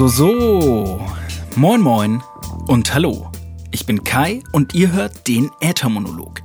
[0.00, 1.06] So, so, so.
[1.56, 2.22] Moin, moin
[2.68, 3.30] und hallo.
[3.70, 6.40] Ich bin Kai und ihr hört den Äthermonolog.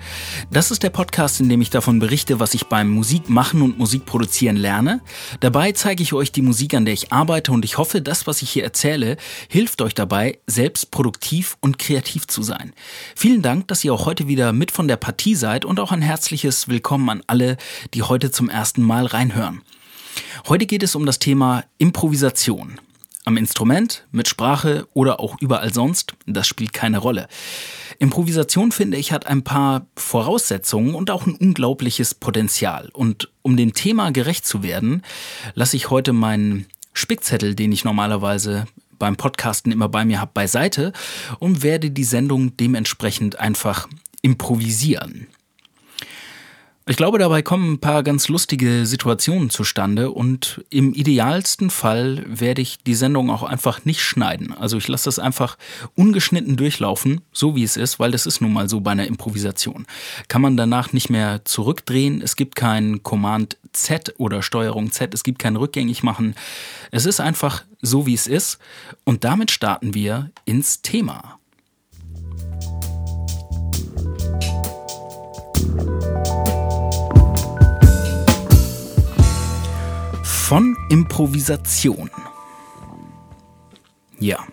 [0.51, 4.57] Das ist der Podcast, in dem ich davon berichte, was ich beim Musikmachen und Musikproduzieren
[4.57, 4.99] lerne.
[5.39, 8.41] Dabei zeige ich euch die Musik, an der ich arbeite und ich hoffe, das, was
[8.41, 9.15] ich hier erzähle,
[9.47, 12.73] hilft euch dabei, selbst produktiv und kreativ zu sein.
[13.15, 16.01] Vielen Dank, dass ihr auch heute wieder mit von der Partie seid und auch ein
[16.01, 17.55] herzliches Willkommen an alle,
[17.93, 19.61] die heute zum ersten Mal reinhören.
[20.49, 22.81] Heute geht es um das Thema Improvisation.
[23.27, 27.27] Am Instrument, mit Sprache oder auch überall sonst, das spielt keine Rolle.
[27.97, 32.89] Improvisation, finde ich, hat ein paar Voraussetzungen und auch ein unglaubliches Potenzial.
[32.93, 35.01] Und um dem Thema gerecht zu werden,
[35.55, 38.67] lasse ich heute meinen Spickzettel, den ich normalerweise
[38.99, 40.93] beim Podcasten immer bei mir habe, beiseite
[41.39, 43.87] und werde die Sendung dementsprechend einfach
[44.21, 45.27] improvisieren.
[46.87, 52.61] Ich glaube, dabei kommen ein paar ganz lustige Situationen zustande und im idealsten Fall werde
[52.61, 54.53] ich die Sendung auch einfach nicht schneiden.
[54.53, 55.57] Also ich lasse das einfach
[55.95, 59.87] ungeschnitten durchlaufen, so wie es ist, weil das ist nun mal so bei einer Improvisation.
[60.27, 65.23] Kann man danach nicht mehr zurückdrehen, es gibt kein Command Z oder Steuerung Z, es
[65.23, 66.35] gibt kein rückgängig machen.
[66.91, 68.59] Es ist einfach so, wie es ist
[69.05, 71.39] und damit starten wir ins Thema.
[80.47, 82.11] Von Improvisation.
[84.19, 84.45] Ja.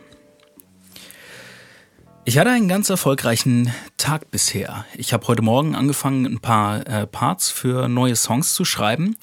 [2.25, 4.87] Ich hatte einen ganz erfolgreichen Tag bisher.
[4.97, 9.19] Ich habe heute Morgen angefangen, ein paar äh, Parts für neue Songs zu schreiben.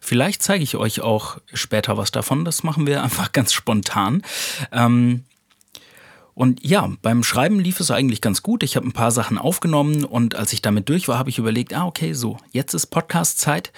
[0.00, 2.46] Vielleicht zeige ich euch auch später was davon.
[2.46, 4.22] Das machen wir einfach ganz spontan.
[4.72, 5.24] Ähm,
[6.34, 8.62] und ja, beim Schreiben lief es eigentlich ganz gut.
[8.64, 11.74] Ich habe ein paar Sachen aufgenommen und als ich damit durch war, habe ich überlegt,
[11.74, 13.72] ah, okay, so, jetzt ist Podcast-Zeit.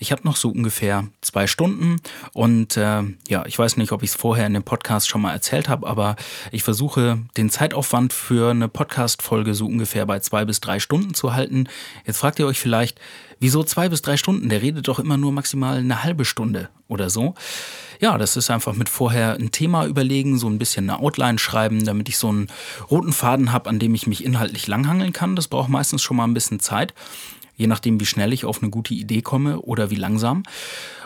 [0.00, 1.96] Ich habe noch so ungefähr zwei Stunden
[2.32, 5.32] und äh, ja, ich weiß nicht, ob ich es vorher in dem Podcast schon mal
[5.32, 6.16] erzählt habe, aber
[6.50, 11.34] ich versuche den Zeitaufwand für eine Podcast-Folge so ungefähr bei zwei bis drei Stunden zu
[11.34, 11.68] halten.
[12.06, 13.00] Jetzt fragt ihr euch vielleicht,
[13.40, 14.48] wieso zwei bis drei Stunden?
[14.48, 17.34] Der redet doch immer nur maximal eine halbe Stunde oder so.
[18.00, 21.84] Ja, das ist einfach mit vorher ein Thema überlegen, so ein bisschen eine Outline schreiben,
[21.84, 22.48] damit ich so einen
[22.90, 25.36] roten Faden habe, an dem ich mich inhaltlich langhangeln kann.
[25.36, 26.94] Das braucht meistens schon mal ein bisschen Zeit,
[27.56, 30.44] je nachdem, wie schnell ich auf eine gute Idee komme oder wie langsam.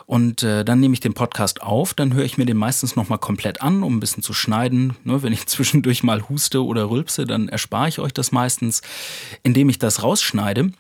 [0.07, 3.19] Und äh, dann nehme ich den Podcast auf, dann höre ich mir den meistens nochmal
[3.19, 4.97] komplett an, um ein bisschen zu schneiden.
[5.05, 8.83] Ne, wenn ich zwischendurch mal huste oder rülpse, dann erspare ich euch das meistens,
[9.43, 10.71] indem ich das rausschneide.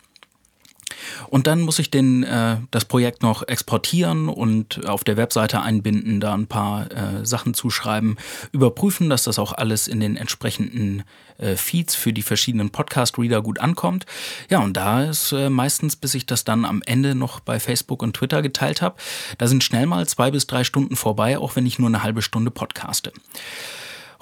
[1.28, 6.20] Und dann muss ich den, äh, das Projekt noch exportieren und auf der Webseite einbinden,
[6.20, 8.16] da ein paar äh, Sachen zuschreiben,
[8.52, 11.04] überprüfen, dass das auch alles in den entsprechenden
[11.38, 14.06] äh, Feeds für die verschiedenen Podcast-Reader gut ankommt.
[14.50, 18.02] Ja, und da ist äh, meistens, bis ich das dann am Ende noch bei Facebook
[18.02, 18.96] und Twitter geteilt habe,
[19.38, 22.22] da sind schnell mal zwei bis drei Stunden vorbei, auch wenn ich nur eine halbe
[22.22, 23.12] Stunde podcaste.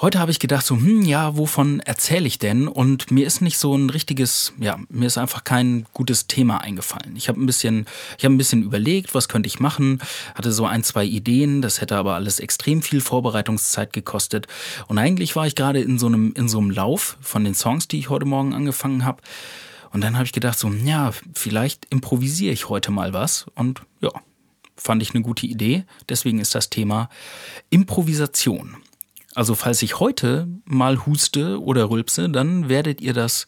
[0.03, 2.67] Heute habe ich gedacht, so, hm, ja, wovon erzähle ich denn?
[2.67, 7.15] Und mir ist nicht so ein richtiges, ja, mir ist einfach kein gutes Thema eingefallen.
[7.15, 7.87] Ich habe ein bisschen,
[8.19, 10.03] ich habe ein bisschen überlegt, was könnte ich machen,
[10.35, 14.49] hatte so ein, zwei Ideen, das hätte aber alles extrem viel Vorbereitungszeit gekostet.
[14.89, 17.87] Und eigentlich war ich gerade in so einem, in so einem Lauf von den Songs,
[17.87, 19.23] die ich heute Morgen angefangen habe.
[19.93, 23.47] Und dann habe ich gedacht, so, ja, vielleicht improvisiere ich heute mal was.
[23.55, 24.11] Und ja,
[24.77, 25.85] fand ich eine gute Idee.
[26.09, 27.09] Deswegen ist das Thema
[27.71, 28.82] Improvisation.
[29.35, 33.47] Also falls ich heute mal huste oder rülpse, dann werdet ihr das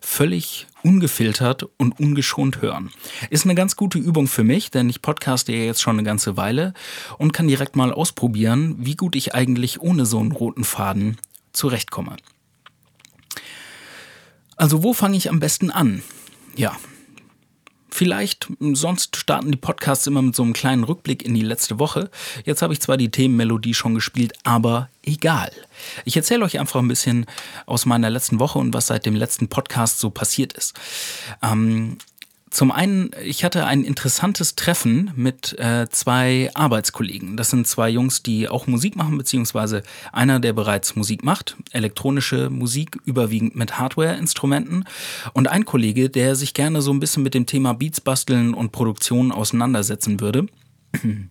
[0.00, 2.90] völlig ungefiltert und ungeschont hören.
[3.28, 6.36] Ist eine ganz gute Übung für mich, denn ich podcaste ja jetzt schon eine ganze
[6.36, 6.72] Weile
[7.18, 11.18] und kann direkt mal ausprobieren, wie gut ich eigentlich ohne so einen roten Faden
[11.52, 12.16] zurechtkomme.
[14.56, 16.02] Also wo fange ich am besten an?
[16.56, 16.76] Ja,
[18.00, 22.08] Vielleicht, sonst starten die Podcasts immer mit so einem kleinen Rückblick in die letzte Woche.
[22.46, 25.52] Jetzt habe ich zwar die Themenmelodie schon gespielt, aber egal.
[26.06, 27.26] Ich erzähle euch einfach ein bisschen
[27.66, 30.80] aus meiner letzten Woche und was seit dem letzten Podcast so passiert ist.
[31.42, 31.98] Ähm,
[32.50, 37.36] zum einen, ich hatte ein interessantes Treffen mit äh, zwei Arbeitskollegen.
[37.36, 42.50] Das sind zwei Jungs, die auch Musik machen, beziehungsweise einer, der bereits Musik macht, elektronische
[42.50, 44.84] Musik, überwiegend mit Hardware-Instrumenten.
[45.32, 48.72] Und ein Kollege, der sich gerne so ein bisschen mit dem Thema Beats basteln und
[48.72, 50.46] Produktion auseinandersetzen würde.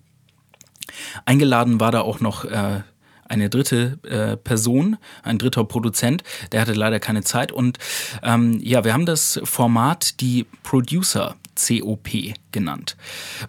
[1.25, 2.81] Eingeladen war da auch noch äh,
[3.29, 7.51] eine dritte äh, Person, ein dritter Produzent, der hatte leider keine Zeit.
[7.51, 7.77] Und
[8.23, 12.09] ähm, ja, wir haben das Format die Producer COP
[12.51, 12.95] genannt.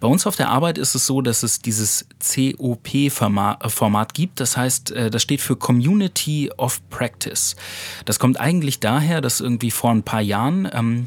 [0.00, 4.40] Bei uns auf der Arbeit ist es so, dass es dieses COP-Format gibt.
[4.40, 7.56] Das heißt, äh, das steht für Community of Practice.
[8.04, 11.06] Das kommt eigentlich daher, dass irgendwie vor ein paar Jahren ähm,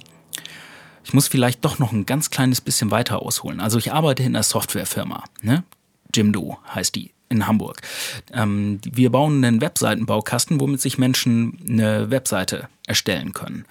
[1.06, 3.60] ich muss vielleicht doch noch ein ganz kleines bisschen weiter ausholen.
[3.60, 5.66] Also ich arbeite in einer Softwarefirma, ne?
[6.16, 7.82] Jimdo heißt die in Hamburg.
[8.32, 13.66] Ähm, wir bauen einen Webseitenbaukasten, womit sich Menschen eine Webseite erstellen können.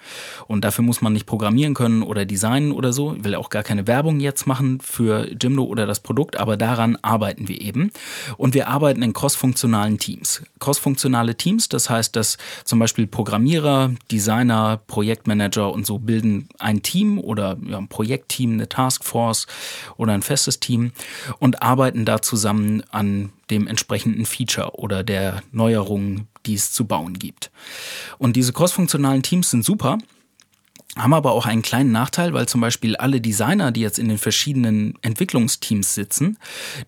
[0.47, 3.13] Und dafür muss man nicht programmieren können oder designen oder so.
[3.13, 6.97] Ich will auch gar keine Werbung jetzt machen für Jimdo oder das Produkt, aber daran
[7.03, 7.91] arbeiten wir eben.
[8.37, 10.41] Und wir arbeiten in crossfunktionalen Teams.
[10.59, 17.19] Crossfunktionale Teams, das heißt, dass zum Beispiel Programmierer, Designer, Projektmanager und so bilden ein Team
[17.19, 19.45] oder ja, ein Projektteam, eine Taskforce
[19.95, 20.91] oder ein festes Team
[21.37, 27.19] und arbeiten da zusammen an dem entsprechenden Feature oder der Neuerung, die es zu bauen
[27.19, 27.51] gibt.
[28.17, 29.99] Und diese crossfunktionalen Teams sind super,
[30.95, 34.19] haben aber auch einen kleinen Nachteil, weil zum Beispiel alle Designer, die jetzt in den
[34.19, 36.37] verschiedenen Entwicklungsteams sitzen,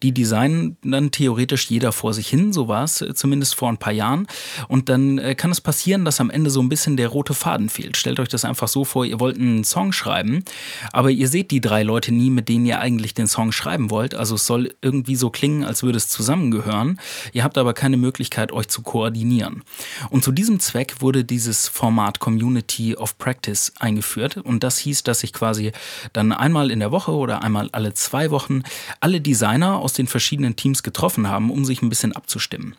[0.04, 3.78] die designen dann theoretisch jeder vor sich hin, so war es äh, zumindest vor ein
[3.78, 4.28] paar Jahren.
[4.68, 7.68] Und dann äh, kann es passieren, dass am Ende so ein bisschen der rote Faden
[7.68, 7.98] fehlt.
[7.98, 10.44] Stellt euch das einfach so vor, ihr wollt einen Song schreiben,
[10.92, 14.14] aber ihr seht die drei Leute nie, mit denen ihr eigentlich den Song schreiben wollt.
[14.14, 17.00] Also es soll irgendwie so klingen, als würde es zusammengehören.
[17.34, 19.64] Ihr habt aber keine Möglichkeit, euch zu koordinieren.
[20.12, 24.38] Und zu diesem Zweck wurde dieses Format Community of Practice eingeführt eingeführt.
[24.38, 25.72] Und das hieß, dass sich quasi
[26.14, 28.64] dann einmal in der Woche oder einmal alle zwei Wochen
[29.00, 32.76] alle Designer aus den verschiedenen Teams getroffen haben, um sich ein bisschen abzustimmen.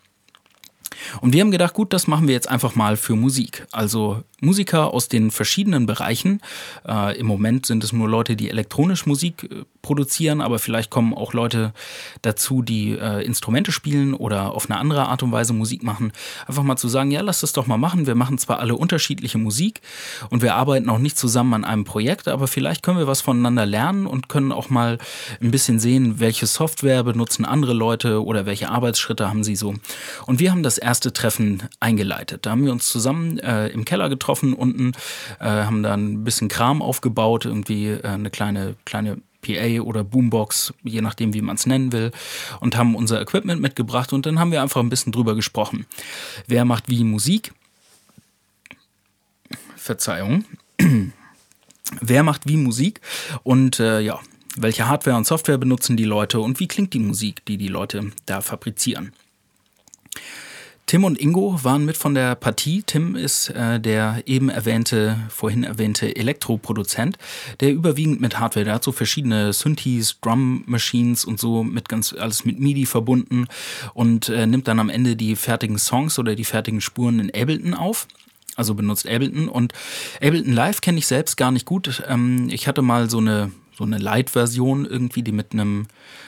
[1.20, 3.66] Und wir haben gedacht, gut, das machen wir jetzt einfach mal für Musik.
[3.70, 6.40] Also Musiker aus den verschiedenen Bereichen.
[6.86, 11.14] Äh, Im Moment sind es nur Leute, die elektronisch Musik äh, produzieren, aber vielleicht kommen
[11.14, 11.72] auch Leute
[12.22, 16.10] dazu, die äh, Instrumente spielen oder auf eine andere Art und Weise Musik machen.
[16.48, 18.08] Einfach mal zu sagen, ja, lass das doch mal machen.
[18.08, 19.80] Wir machen zwar alle unterschiedliche Musik
[20.28, 23.64] und wir arbeiten auch nicht zusammen an einem Projekt, aber vielleicht können wir was voneinander
[23.64, 24.98] lernen und können auch mal
[25.40, 29.74] ein bisschen sehen, welche Software benutzen andere Leute oder welche Arbeitsschritte haben sie so.
[30.26, 32.44] Und wir haben das erste Treffen eingeleitet.
[32.44, 34.94] Da haben wir uns zusammen äh, im Keller getroffen unten,
[35.38, 40.74] äh, haben da ein bisschen Kram aufgebaut, irgendwie äh, eine kleine, kleine PA oder Boombox,
[40.82, 42.10] je nachdem, wie man es nennen will,
[42.60, 45.86] und haben unser Equipment mitgebracht und dann haben wir einfach ein bisschen drüber gesprochen.
[46.46, 47.52] Wer macht wie Musik?
[49.76, 50.44] Verzeihung.
[52.00, 53.00] Wer macht wie Musik?
[53.44, 54.18] Und äh, ja,
[54.56, 58.10] welche Hardware und Software benutzen die Leute und wie klingt die Musik, die die Leute
[58.24, 59.12] da fabrizieren?
[60.86, 62.84] Tim und Ingo waren mit von der Partie.
[62.86, 67.18] Tim ist äh, der eben erwähnte, vorhin erwähnte Elektroproduzent,
[67.58, 72.12] der überwiegend mit Hardware, der hat so verschiedene Synthes, Drum Machines und so mit ganz
[72.12, 73.48] alles mit MIDI verbunden
[73.94, 77.74] und äh, nimmt dann am Ende die fertigen Songs oder die fertigen Spuren in Ableton
[77.74, 78.06] auf
[78.54, 79.48] also benutzt Ableton.
[79.48, 79.74] Und
[80.22, 82.02] Ableton Live kenne ich selbst gar nicht gut.
[82.08, 85.86] Ähm, ich hatte mal so eine so eine Light-Version irgendwie, die mit einem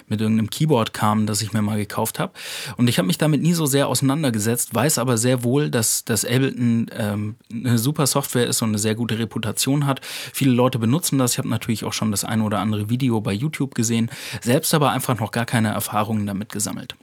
[0.08, 2.32] mit irgendeinem Keyboard kam, das ich mir mal gekauft habe.
[2.76, 6.24] Und ich habe mich damit nie so sehr auseinandergesetzt, weiß aber sehr wohl, dass das
[6.24, 10.00] Ableton ähm, eine super Software ist und eine sehr gute Reputation hat.
[10.04, 11.32] Viele Leute benutzen das.
[11.32, 14.10] Ich habe natürlich auch schon das eine oder andere Video bei YouTube gesehen,
[14.40, 16.96] selbst aber einfach noch gar keine Erfahrungen damit gesammelt.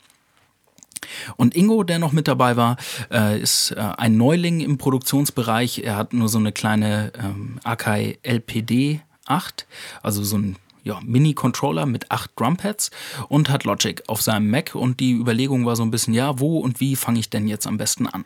[1.37, 2.77] Und Ingo, der noch mit dabei war,
[3.11, 5.79] äh, ist äh, ein Neuling im Produktionsbereich.
[5.79, 9.65] Er hat nur so eine kleine ähm, Akai LPD 8,
[10.01, 12.91] also so ein ja, Mini-Controller mit acht Drumpads
[13.27, 16.59] und hat Logic auf seinem Mac und die Überlegung war so ein bisschen, ja, wo
[16.59, 18.23] und wie fange ich denn jetzt am besten an?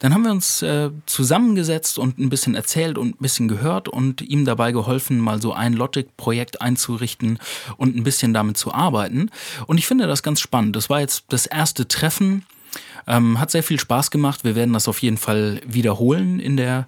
[0.00, 4.22] Dann haben wir uns äh, zusammengesetzt und ein bisschen erzählt und ein bisschen gehört und
[4.22, 7.38] ihm dabei geholfen, mal so ein Logic-Projekt einzurichten
[7.76, 9.30] und ein bisschen damit zu arbeiten.
[9.66, 10.74] Und ich finde das ganz spannend.
[10.74, 12.46] Das war jetzt das erste Treffen
[13.06, 14.44] ähm, hat sehr viel Spaß gemacht.
[14.44, 16.86] Wir werden das auf jeden Fall wiederholen in der,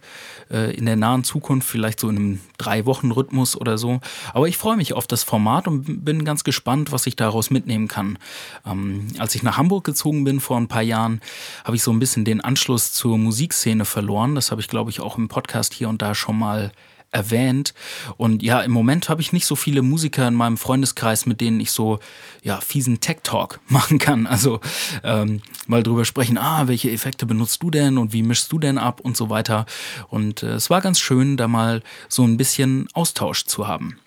[0.51, 4.01] äh, in der nahen Zukunft, vielleicht so in einem Drei-Wochen-Rhythmus oder so.
[4.33, 7.89] Aber ich freue mich auf das Format und bin ganz gespannt, was ich daraus mitnehmen
[7.89, 8.19] kann.
[8.67, 11.21] Ähm, als ich nach Hamburg gezogen bin vor ein paar Jahren,
[11.65, 14.35] habe ich so ein bisschen den Anschluss zur Musikszene verloren.
[14.35, 16.73] Das habe ich, glaube ich, auch im Podcast hier und da schon mal
[17.13, 17.75] erwähnt.
[18.17, 21.61] Und ja, im Moment habe ich nicht so viele Musiker in meinem Freundeskreis, mit denen
[21.61, 22.01] ich so
[22.43, 24.27] ja fiesen Tech Talk machen kann.
[24.27, 24.61] Also
[25.05, 28.79] ähm, mal drüber sprechen, ah, welche Effekte benutzt du denn und wie mischst du denn
[28.79, 29.67] ab und so weiter.
[30.09, 33.99] Und äh, es war ganz schön, da mal so ein bisschen Austausch zu haben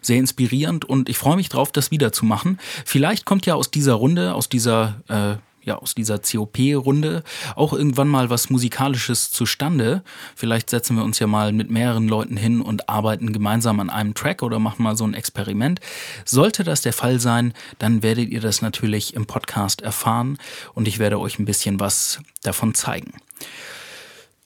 [0.00, 2.58] sehr inspirierend und ich freue mich drauf, das wieder zu machen.
[2.84, 5.36] Vielleicht kommt ja aus dieser Runde, aus dieser äh,
[5.68, 7.22] ja, aus dieser COP-Runde
[7.54, 10.02] auch irgendwann mal was Musikalisches zustande.
[10.34, 14.14] Vielleicht setzen wir uns ja mal mit mehreren Leuten hin und arbeiten gemeinsam an einem
[14.14, 15.80] Track oder machen mal so ein Experiment.
[16.24, 20.38] Sollte das der Fall sein, dann werdet ihr das natürlich im Podcast erfahren
[20.74, 23.12] und ich werde euch ein bisschen was davon zeigen.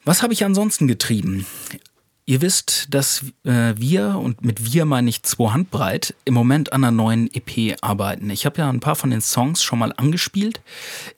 [0.05, 1.47] Was habe ich ansonsten getrieben?
[2.25, 6.85] Ihr wisst, dass äh, wir, und mit wir meine ich zwei Handbreit, im Moment an
[6.85, 8.31] einer neuen EP arbeiten.
[8.31, 10.61] Ich habe ja ein paar von den Songs schon mal angespielt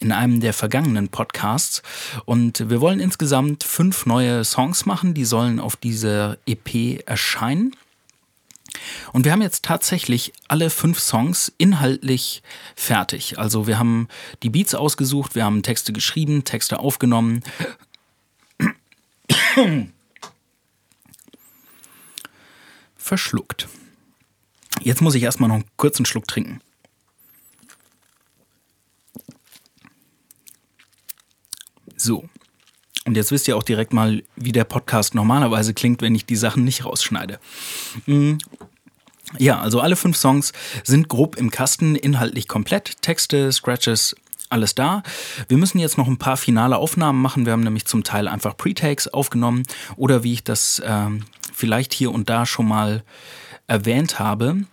[0.01, 1.83] in einem der vergangenen Podcasts.
[2.25, 7.77] Und wir wollen insgesamt fünf neue Songs machen, die sollen auf dieser EP erscheinen.
[9.13, 12.43] Und wir haben jetzt tatsächlich alle fünf Songs inhaltlich
[12.77, 13.39] fertig.
[13.39, 14.09] Also wir haben
[14.43, 17.43] die Beats ausgesucht, wir haben Texte geschrieben, Texte aufgenommen.
[23.05, 23.69] Verschluckt.
[24.81, 26.63] Jetzt muss ich erstmal noch einen kurzen Schluck trinken.
[31.99, 32.27] So.
[33.05, 36.35] Und jetzt wisst ihr auch direkt mal, wie der Podcast normalerweise klingt, wenn ich die
[36.35, 37.41] Sachen nicht rausschneide.
[38.07, 38.39] Hm.
[39.39, 43.03] Ja, also alle fünf Songs sind grob im Kasten, inhaltlich komplett.
[43.03, 44.17] Texte, Scratches,
[44.49, 45.03] alles da.
[45.49, 47.45] Wir müssen jetzt noch ein paar finale Aufnahmen machen.
[47.45, 49.65] Wir haben nämlich zum Teil einfach Pre-Takes aufgenommen
[49.97, 51.11] oder wie ich das äh,
[51.55, 53.03] vielleicht hier und da schon mal
[53.67, 54.65] erwähnt habe.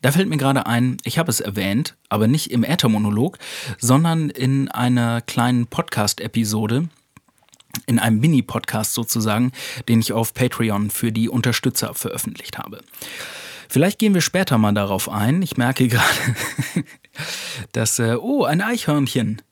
[0.00, 3.38] Da fällt mir gerade ein, ich habe es erwähnt, aber nicht im Äthermonolog,
[3.78, 6.88] sondern in einer kleinen Podcast-Episode,
[7.86, 9.52] in einem Mini-Podcast sozusagen,
[9.88, 12.80] den ich auf Patreon für die Unterstützer veröffentlicht habe.
[13.68, 15.42] Vielleicht gehen wir später mal darauf ein.
[15.42, 16.44] Ich merke gerade,
[17.72, 19.42] dass, äh, oh, ein Eichhörnchen,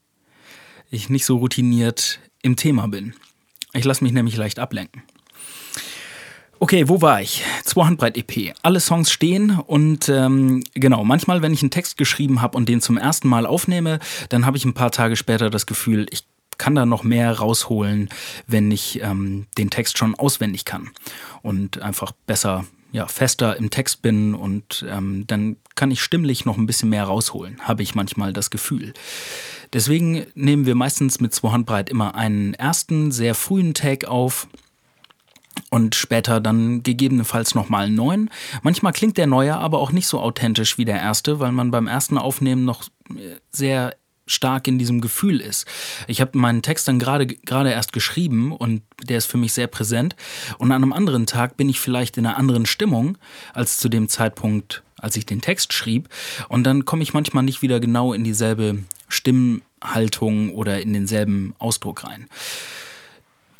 [0.91, 3.15] ich nicht so routiniert im Thema bin.
[3.73, 5.03] Ich lasse mich nämlich leicht ablenken.
[6.63, 7.43] Okay, wo war ich?
[7.75, 8.55] Handbreit EP.
[8.63, 12.81] Alle Songs stehen und ähm, genau, manchmal, wenn ich einen Text geschrieben habe und den
[12.81, 16.25] zum ersten Mal aufnehme, dann habe ich ein paar Tage später das Gefühl, ich
[16.59, 18.11] kann da noch mehr rausholen,
[18.47, 20.91] wenn ich ähm, den Text schon auswendig kann
[21.43, 26.59] und einfach besser, ja, fester im Text bin und ähm, dann kann ich stimmlich noch
[26.59, 28.95] ein bisschen mehr rausholen, habe ich manchmal das Gefühl.
[29.73, 34.47] Deswegen nehmen wir meistens mit Handbreit immer einen ersten, sehr frühen Take auf
[35.73, 38.31] und später dann gegebenenfalls nochmal einen neuen.
[38.63, 41.87] Manchmal klingt der neue aber auch nicht so authentisch wie der erste, weil man beim
[41.87, 45.67] ersten Aufnehmen noch äh, sehr stark in diesem Gefühl ist.
[46.09, 49.67] Ich habe meinen Text dann gerade gerade erst geschrieben und der ist für mich sehr
[49.67, 50.15] präsent
[50.59, 53.17] und an einem anderen Tag bin ich vielleicht in einer anderen Stimmung
[53.55, 56.11] als zu dem Zeitpunkt, als ich den Text schrieb
[56.51, 62.05] und dann komme ich manchmal nicht wieder genau in dieselbe Stimmhaltung oder in denselben Ausdruck
[62.05, 62.29] rein.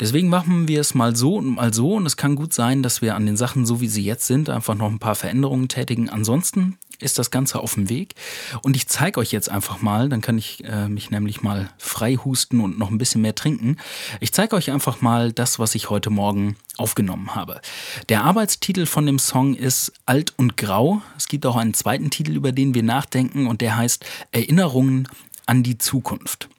[0.03, 3.01] Deswegen machen wir es mal so und mal so und es kann gut sein, dass
[3.01, 6.09] wir an den Sachen, so wie sie jetzt sind, einfach noch ein paar Veränderungen tätigen.
[6.09, 8.15] Ansonsten ist das Ganze auf dem Weg
[8.63, 12.15] und ich zeige euch jetzt einfach mal, dann kann ich äh, mich nämlich mal frei
[12.15, 13.77] husten und noch ein bisschen mehr trinken.
[14.19, 17.61] Ich zeige euch einfach mal das, was ich heute Morgen aufgenommen habe.
[18.09, 21.01] Der Arbeitstitel von dem Song ist Alt und Grau.
[21.17, 25.07] Es gibt auch einen zweiten Titel, über den wir nachdenken und der heißt Erinnerungen
[25.45, 26.49] an die Zukunft.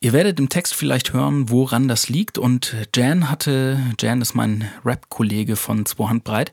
[0.00, 2.36] Ihr werdet im Text vielleicht hören, woran das liegt.
[2.36, 6.52] Und Jan hatte, Jan ist mein Rap-Kollege von Zwei Handbreit,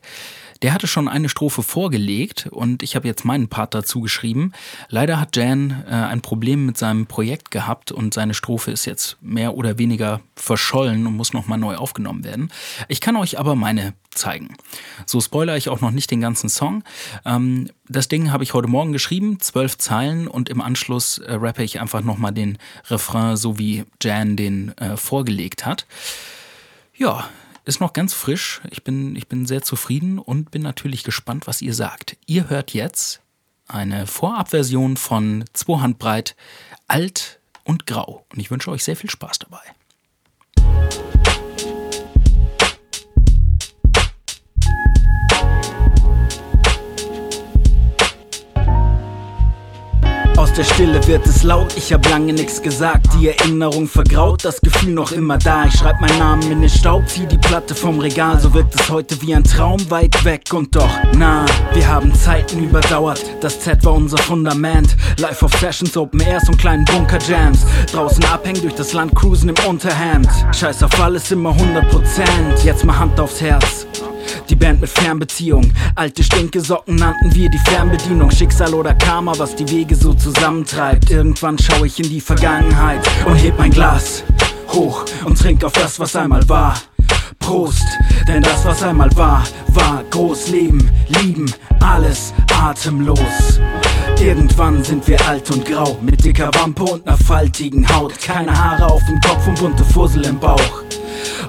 [0.64, 4.52] der hatte schon eine Strophe vorgelegt und ich habe jetzt meinen Part dazu geschrieben.
[4.88, 9.18] Leider hat Jan äh, ein Problem mit seinem Projekt gehabt und seine Strophe ist jetzt
[9.20, 12.50] mehr oder weniger verschollen und muss nochmal neu aufgenommen werden.
[12.88, 14.56] Ich kann euch aber meine zeigen.
[15.04, 16.82] So spoilere ich auch noch nicht den ganzen Song.
[17.26, 21.62] Ähm, das Ding habe ich heute Morgen geschrieben, zwölf Zeilen und im Anschluss äh, rappe
[21.62, 22.56] ich einfach nochmal den
[22.88, 25.84] Refrain, so wie Jan den äh, vorgelegt hat.
[26.96, 27.28] Ja,
[27.64, 28.60] ist noch ganz frisch.
[28.70, 32.16] Ich bin, ich bin sehr zufrieden und bin natürlich gespannt, was ihr sagt.
[32.26, 33.20] Ihr hört jetzt
[33.66, 36.36] eine Vorabversion von Zwei Handbreit,
[36.86, 38.26] alt und grau.
[38.32, 39.62] Und ich wünsche euch sehr viel Spaß dabei.
[50.52, 53.06] Der Stille wird es laut, ich hab lange nix gesagt.
[53.18, 55.64] Die Erinnerung vergraut, das Gefühl noch immer da.
[55.66, 58.38] Ich schreib meinen Namen in den Staub, zieh die Platte vom Regal.
[58.40, 61.46] So wirkt es heute wie ein Traum weit weg und doch nah.
[61.72, 64.96] Wir haben Zeiten überdauert, das Z war unser Fundament.
[65.18, 67.64] Live of Sessions, Open Airs und kleinen Bunker Jams.
[67.92, 70.28] Draußen abhängen, durch das Land cruisen im Unterhemd.
[70.52, 72.64] Scheiß auf alles, immer 100%.
[72.64, 73.86] Jetzt mal Hand aufs Herz.
[74.48, 75.72] Die Band mit Fernbeziehung.
[75.94, 78.30] Alte Stinkesocken nannten wir die Fernbedienung.
[78.30, 81.10] Schicksal oder Karma, was die Wege so zusammentreibt.
[81.10, 84.24] Irgendwann schaue ich in die Vergangenheit und heb mein Glas
[84.68, 86.74] hoch und trink auf das, was einmal war.
[87.38, 87.84] Prost,
[88.26, 93.60] denn das, was einmal war, war groß Leben, lieben, alles atemlos.
[94.20, 98.18] Irgendwann sind wir alt und grau, mit dicker Wampe und ner faltigen Haut.
[98.18, 100.82] Keine Haare auf dem Kopf und bunte Fussel im Bauch.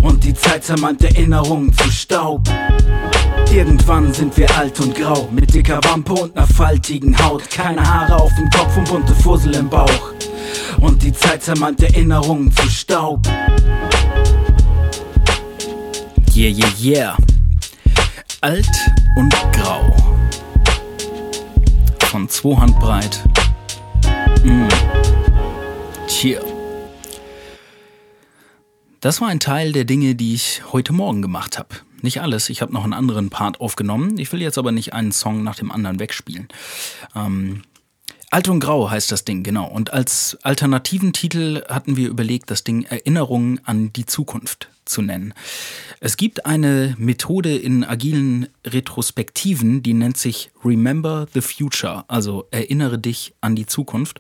[0.02, 2.48] Und die Zeit zermalmt Erinnerungen zu Staub.
[3.52, 7.50] Irgendwann sind wir alt und grau, mit dicker Wampe und ner faltigen Haut.
[7.50, 10.14] Keine Haare auf dem Kopf und bunte Fussel im Bauch.
[10.82, 13.25] Und die Zeit zermalmt Erinnerungen zu Staub.
[16.36, 17.18] Yeah, yeah, yeah.
[18.42, 18.68] Alt
[19.16, 19.96] und grau.
[22.12, 23.24] Von zwei Handbreit.
[24.44, 24.68] Mm.
[26.08, 26.55] Cheer.
[29.06, 31.76] Das war ein Teil der Dinge, die ich heute Morgen gemacht habe.
[32.02, 32.50] nicht alles.
[32.50, 34.18] Ich habe noch einen anderen Part aufgenommen.
[34.18, 36.48] Ich will jetzt aber nicht einen Song nach dem anderen wegspielen.
[37.16, 37.62] Ähm,
[38.32, 39.68] Alt und Grau heißt das Ding, genau.
[39.68, 45.36] Und als alternativen Titel hatten wir überlegt, das Ding Erinnerungen an die Zukunft zu nennen.
[46.00, 52.98] Es gibt eine Methode in agilen Retrospektiven, die nennt sich Remember the Future, also erinnere
[52.98, 54.20] dich an die Zukunft.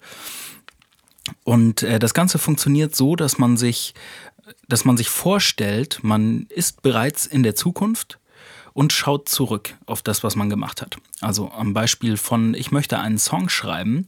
[1.43, 3.93] Und äh, das Ganze funktioniert so, dass man sich,
[4.67, 8.19] dass man sich vorstellt, man ist bereits in der Zukunft
[8.73, 10.97] und schaut zurück auf das, was man gemacht hat.
[11.21, 14.05] Also am Beispiel von, ich möchte einen Song schreiben.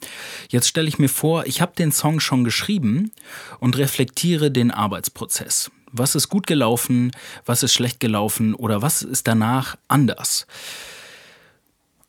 [0.49, 3.11] Jetzt stelle ich mir vor, ich habe den Song schon geschrieben
[3.59, 5.71] und reflektiere den Arbeitsprozess.
[5.93, 7.11] Was ist gut gelaufen,
[7.45, 10.45] was ist schlecht gelaufen oder was ist danach anders?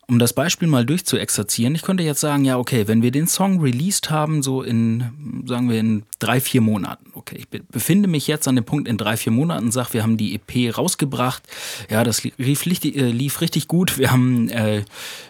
[0.09, 3.61] Um das Beispiel mal durchzuexerzieren, ich könnte jetzt sagen, ja, okay, wenn wir den Song
[3.61, 8.47] released haben, so in, sagen wir, in drei, vier Monaten, okay, ich befinde mich jetzt
[8.47, 11.43] an dem Punkt in drei, vier Monaten, sag, wir haben die EP rausgebracht,
[11.91, 14.83] ja, das lief, äh, lief richtig gut, wir haben, äh,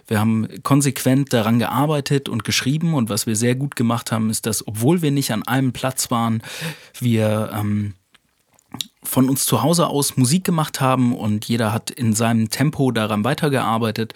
[0.07, 4.45] wir haben konsequent daran gearbeitet und geschrieben und was wir sehr gut gemacht haben, ist,
[4.45, 6.41] dass, obwohl wir nicht an einem Platz waren,
[7.01, 7.95] wir, ähm,
[9.03, 13.23] von uns zu Hause aus Musik gemacht haben und jeder hat in seinem Tempo daran
[13.23, 14.13] weitergearbeitet.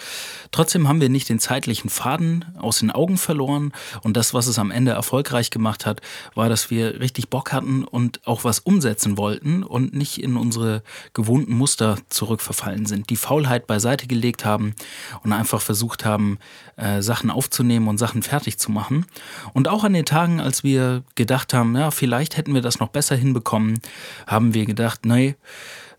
[0.53, 4.59] Trotzdem haben wir nicht den zeitlichen Faden aus den Augen verloren und das, was es
[4.59, 5.99] am Ende erfolgreich gemacht hat,
[6.35, 10.83] war, dass wir richtig Bock hatten und auch was umsetzen wollten und nicht in unsere
[11.13, 14.75] gewohnten Muster zurückverfallen sind, die Faulheit beiseite gelegt haben
[15.23, 16.37] und einfach versucht haben,
[16.75, 19.07] äh, Sachen aufzunehmen und Sachen fertig zu machen.
[19.53, 22.89] Und auch an den Tagen, als wir gedacht haben, ja, vielleicht hätten wir das noch
[22.89, 23.79] besser hinbekommen,
[24.27, 25.35] haben wir gedacht, nee,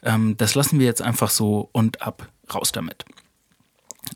[0.05, 3.05] ähm, das lassen wir jetzt einfach so und ab, raus damit.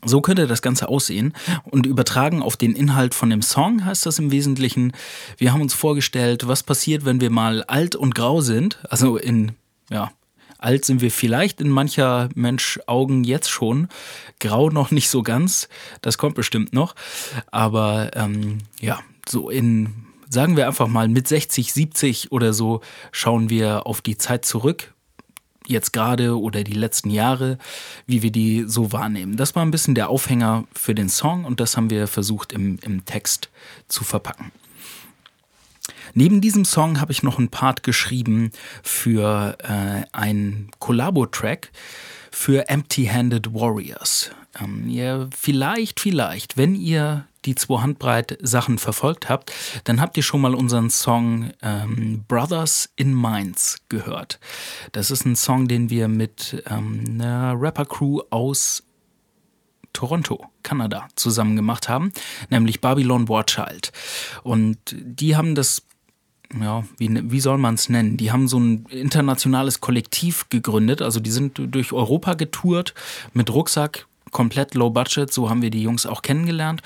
[0.03, 1.33] So könnte das Ganze aussehen.
[1.63, 4.93] Und übertragen auf den Inhalt von dem Song heißt das im Wesentlichen,
[5.37, 9.53] wir haben uns vorgestellt, was passiert, wenn wir mal alt und grau sind, also in,
[9.89, 10.11] ja,
[10.57, 13.87] alt sind wir vielleicht in mancher Mensch Augen jetzt schon,
[14.39, 15.69] grau noch nicht so ganz,
[16.01, 16.95] das kommt bestimmt noch,
[17.51, 23.49] aber ähm, ja, so in sagen wir einfach mal mit 60, 70 oder so, schauen
[23.49, 24.93] wir auf die Zeit zurück,
[25.69, 27.57] jetzt gerade oder die letzten Jahre,
[28.05, 29.37] wie wir die so wahrnehmen.
[29.37, 32.79] Das war ein bisschen der Aufhänger für den Song und das haben wir versucht im,
[32.81, 33.49] im Text
[33.87, 34.51] zu verpacken.
[36.13, 38.51] Neben diesem Song habe ich noch einen Part geschrieben
[38.83, 41.71] für äh, einen Collabo-Track
[42.31, 44.31] für Empty-Handed Warriors.
[44.59, 49.51] Ähm, ihr vielleicht, vielleicht, wenn ihr die zwei Handbreit Sachen verfolgt habt,
[49.85, 54.39] dann habt ihr schon mal unseren Song ähm, Brothers in Minds gehört.
[54.91, 58.83] Das ist ein Song, den wir mit ähm, einer Rapper-Crew aus
[59.93, 62.11] Toronto, Kanada, zusammen gemacht haben,
[62.49, 63.91] nämlich Babylon Warchild.
[64.43, 65.83] Und die haben das
[66.59, 68.17] ja, wie, wie soll man es nennen?
[68.17, 71.01] Die haben so ein internationales Kollektiv gegründet.
[71.01, 72.95] Also die sind durch Europa getourt
[73.33, 76.81] mit Rucksack, komplett low budget, so haben wir die Jungs auch kennengelernt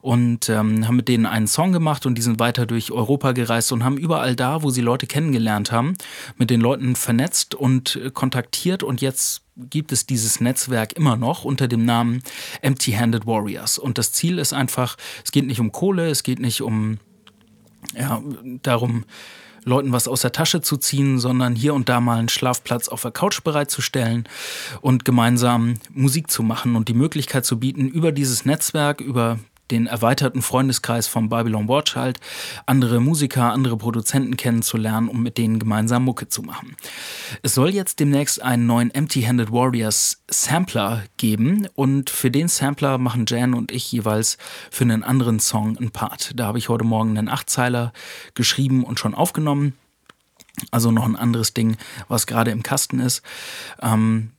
[0.00, 3.72] und ähm, haben mit denen einen Song gemacht und die sind weiter durch Europa gereist
[3.72, 5.94] und haben überall da, wo sie Leute kennengelernt haben,
[6.36, 11.44] mit den Leuten vernetzt und äh, kontaktiert und jetzt gibt es dieses Netzwerk immer noch
[11.44, 12.22] unter dem Namen
[12.62, 16.60] Empty-Handed Warriors und das Ziel ist einfach, es geht nicht um Kohle, es geht nicht
[16.62, 16.98] um
[17.96, 18.22] ja,
[18.62, 19.04] darum,
[19.64, 23.02] Leuten was aus der Tasche zu ziehen, sondern hier und da mal einen Schlafplatz auf
[23.02, 24.28] der Couch bereitzustellen
[24.80, 29.38] und gemeinsam Musik zu machen und die Möglichkeit zu bieten, über dieses Netzwerk, über
[29.70, 32.20] den erweiterten Freundeskreis von Babylon Watch halt,
[32.66, 36.76] andere Musiker, andere Produzenten kennenzulernen, um mit denen gemeinsam Mucke zu machen.
[37.42, 43.24] Es soll jetzt demnächst einen neuen Empty-Handed Warriors Sampler geben und für den Sampler machen
[43.26, 44.38] Jan und ich jeweils
[44.70, 46.32] für einen anderen Song einen Part.
[46.36, 47.92] Da habe ich heute Morgen einen Achtzeiler
[48.34, 49.74] geschrieben und schon aufgenommen.
[50.70, 51.76] Also noch ein anderes Ding,
[52.08, 53.22] was gerade im Kasten ist.
[53.82, 54.30] Ähm,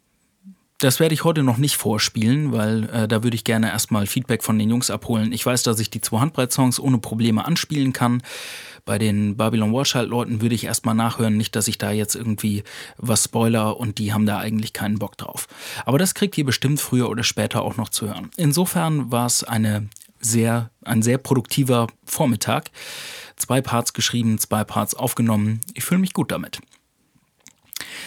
[0.79, 4.43] das werde ich heute noch nicht vorspielen, weil äh, da würde ich gerne erstmal Feedback
[4.43, 5.31] von den Jungs abholen.
[5.31, 8.21] Ich weiß, dass ich die zwei Handbreit-Songs ohne Probleme anspielen kann.
[8.83, 12.63] Bei den Babylon Warchild-Leuten würde ich erstmal nachhören, nicht, dass ich da jetzt irgendwie
[12.97, 15.47] was spoiler und die haben da eigentlich keinen Bock drauf.
[15.85, 18.29] Aber das kriegt ihr bestimmt früher oder später auch noch zu hören.
[18.35, 19.87] Insofern war es eine
[20.19, 22.69] sehr, ein sehr produktiver Vormittag.
[23.37, 25.61] Zwei Parts geschrieben, zwei Parts aufgenommen.
[25.73, 26.59] Ich fühle mich gut damit.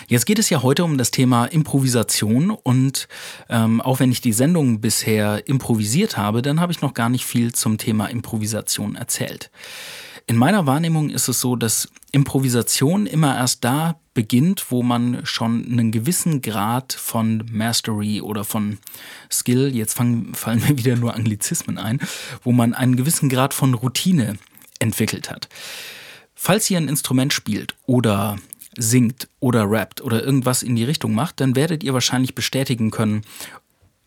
[0.08, 3.08] Jetzt geht es ja heute um das Thema Improvisation und
[3.50, 7.26] ähm, auch wenn ich die Sendung bisher improvisiert habe, dann habe ich noch gar nicht
[7.26, 9.50] viel zum Thema Improvisation erzählt.
[10.26, 15.66] In meiner Wahrnehmung ist es so, dass Improvisation immer erst da beginnt, wo man schon
[15.70, 18.78] einen gewissen Grad von Mastery oder von
[19.30, 22.00] Skill, jetzt fangen, fallen mir wieder nur Anglizismen ein,
[22.42, 24.38] wo man einen gewissen Grad von Routine
[24.78, 25.50] entwickelt hat.
[26.34, 28.38] Falls ihr ein Instrument spielt oder
[28.78, 33.22] singt oder rappt oder irgendwas in die Richtung macht, dann werdet ihr wahrscheinlich bestätigen können,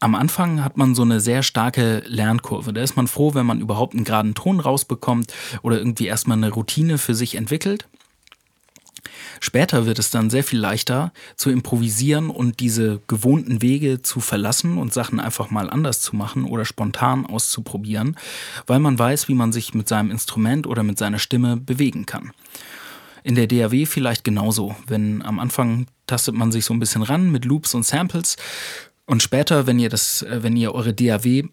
[0.01, 2.73] am Anfang hat man so eine sehr starke Lernkurve.
[2.73, 5.31] Da ist man froh, wenn man überhaupt einen geraden Ton rausbekommt
[5.61, 7.87] oder irgendwie erstmal eine Routine für sich entwickelt.
[9.39, 14.77] Später wird es dann sehr viel leichter zu improvisieren und diese gewohnten Wege zu verlassen
[14.77, 18.17] und Sachen einfach mal anders zu machen oder spontan auszuprobieren,
[18.67, 22.31] weil man weiß, wie man sich mit seinem Instrument oder mit seiner Stimme bewegen kann.
[23.23, 24.75] In der DAW vielleicht genauso.
[24.87, 28.37] Wenn am Anfang tastet man sich so ein bisschen ran mit Loops und Samples
[29.05, 31.43] und später, wenn ihr das, äh, wenn ihr eure DAW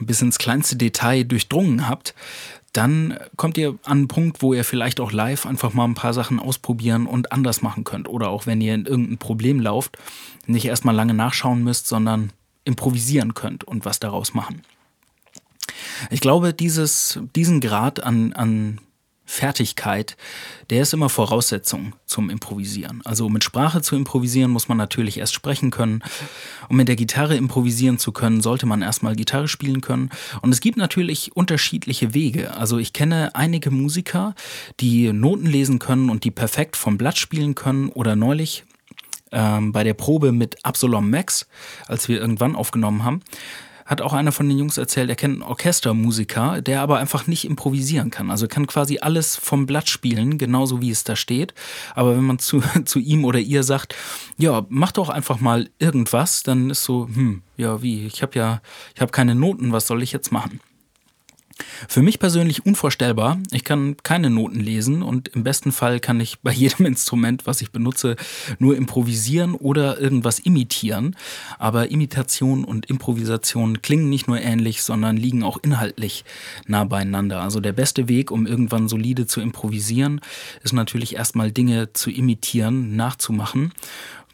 [0.00, 2.14] bis ins kleinste Detail durchdrungen habt,
[2.72, 6.14] dann kommt ihr an einen Punkt, wo ihr vielleicht auch live einfach mal ein paar
[6.14, 8.08] Sachen ausprobieren und anders machen könnt.
[8.08, 9.98] Oder auch wenn ihr in irgendein Problem lauft,
[10.46, 12.32] nicht erstmal lange nachschauen müsst, sondern
[12.64, 14.62] improvisieren könnt und was daraus machen.
[16.10, 18.80] Ich glaube, dieses, diesen Grad an, an
[19.30, 20.16] Fertigkeit,
[20.70, 23.00] der ist immer Voraussetzung zum Improvisieren.
[23.04, 26.02] Also mit Sprache zu improvisieren, muss man natürlich erst sprechen können.
[26.68, 30.10] Um mit der Gitarre improvisieren zu können, sollte man erstmal Gitarre spielen können.
[30.42, 32.56] Und es gibt natürlich unterschiedliche Wege.
[32.56, 34.34] Also ich kenne einige Musiker,
[34.80, 37.88] die Noten lesen können und die perfekt vom Blatt spielen können.
[37.90, 38.64] Oder neulich
[39.30, 41.46] ähm, bei der Probe mit Absalom Max,
[41.86, 43.22] als wir irgendwann aufgenommen haben,
[43.90, 47.44] hat auch einer von den Jungs erzählt, er kennt einen Orchestermusiker, der aber einfach nicht
[47.44, 48.30] improvisieren kann.
[48.30, 51.54] Also kann quasi alles vom Blatt spielen, genauso wie es da steht.
[51.96, 53.96] Aber wenn man zu, zu ihm oder ihr sagt,
[54.38, 58.06] ja, mach doch einfach mal irgendwas, dann ist so, hm, ja, wie?
[58.06, 58.62] Ich habe ja,
[58.94, 60.60] ich habe keine Noten, was soll ich jetzt machen?
[61.88, 63.38] Für mich persönlich unvorstellbar.
[63.50, 67.60] Ich kann keine Noten lesen und im besten Fall kann ich bei jedem Instrument, was
[67.60, 68.16] ich benutze,
[68.58, 71.16] nur improvisieren oder irgendwas imitieren.
[71.58, 76.24] Aber Imitation und Improvisation klingen nicht nur ähnlich, sondern liegen auch inhaltlich
[76.66, 77.40] nah beieinander.
[77.40, 80.20] Also der beste Weg, um irgendwann solide zu improvisieren,
[80.62, 83.72] ist natürlich erstmal Dinge zu imitieren, nachzumachen,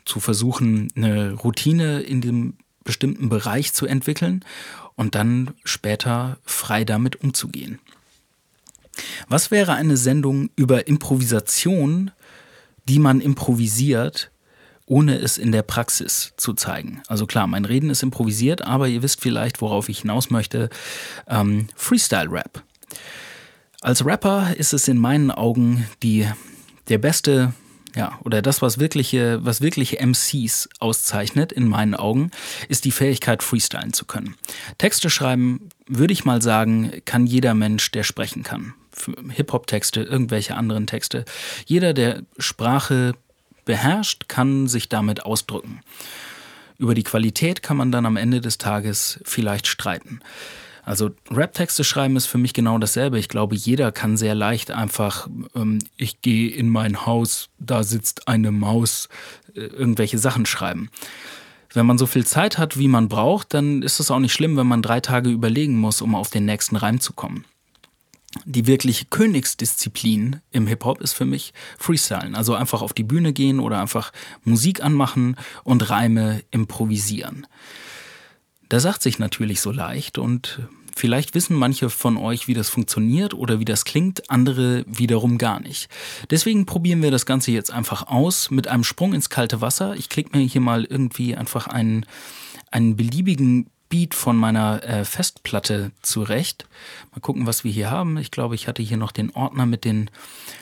[0.04, 2.54] zu versuchen, eine Routine in dem
[2.86, 4.42] bestimmten Bereich zu entwickeln
[4.94, 7.78] und dann später frei damit umzugehen.
[9.28, 12.10] Was wäre eine Sendung über Improvisation,
[12.88, 14.30] die man improvisiert,
[14.86, 17.02] ohne es in der Praxis zu zeigen?
[17.08, 20.70] Also klar, mein Reden ist improvisiert, aber ihr wisst vielleicht, worauf ich hinaus möchte.
[21.28, 22.62] Ähm, Freestyle-Rap.
[23.82, 26.26] Als Rapper ist es in meinen Augen die,
[26.88, 27.52] der beste
[27.96, 32.30] ja, oder das, was wirkliche, was wirkliche MCs auszeichnet, in meinen Augen,
[32.68, 34.36] ist die Fähigkeit, freestylen zu können.
[34.76, 38.74] Texte schreiben, würde ich mal sagen, kann jeder Mensch, der sprechen kann.
[39.30, 41.24] Hip-Hop-Texte, irgendwelche anderen Texte.
[41.64, 43.14] Jeder, der Sprache
[43.64, 45.80] beherrscht, kann sich damit ausdrücken.
[46.78, 50.20] Über die Qualität kann man dann am Ende des Tages vielleicht streiten.
[50.86, 53.18] Also Rap-Texte schreiben ist für mich genau dasselbe.
[53.18, 58.28] Ich glaube, jeder kann sehr leicht einfach, ähm, ich gehe in mein Haus, da sitzt
[58.28, 59.08] eine Maus,
[59.56, 60.88] äh, irgendwelche Sachen schreiben.
[61.74, 64.56] Wenn man so viel Zeit hat, wie man braucht, dann ist es auch nicht schlimm,
[64.56, 67.44] wenn man drei Tage überlegen muss, um auf den nächsten Reim zu kommen.
[68.44, 72.36] Die wirkliche Königsdisziplin im Hip-Hop ist für mich Freestylen.
[72.36, 74.12] Also einfach auf die Bühne gehen oder einfach
[74.44, 77.44] Musik anmachen und Reime improvisieren.
[78.68, 80.60] Das sagt sich natürlich so leicht und
[80.94, 85.60] vielleicht wissen manche von euch, wie das funktioniert oder wie das klingt, andere wiederum gar
[85.60, 85.88] nicht.
[86.30, 89.94] Deswegen probieren wir das Ganze jetzt einfach aus mit einem Sprung ins kalte Wasser.
[89.94, 92.06] Ich klicke mir hier mal irgendwie einfach einen,
[92.70, 96.66] einen beliebigen Beat von meiner äh, Festplatte zurecht.
[97.12, 98.18] Mal gucken, was wir hier haben.
[98.18, 100.10] Ich glaube, ich hatte hier noch den Ordner mit den,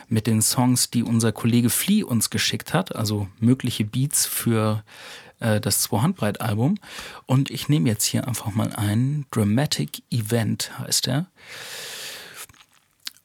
[0.08, 4.84] mit den Songs, die unser Kollege Flea uns geschickt hat, also mögliche Beats für
[5.44, 6.78] äh, das Zwei-Handbreit-Album.
[7.26, 9.26] Und ich nehme jetzt hier einfach mal ein.
[9.30, 11.26] Dramatic Event heißt er.